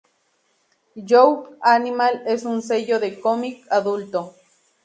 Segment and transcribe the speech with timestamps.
[0.95, 4.33] Young Animal es un sello de cómic adulto.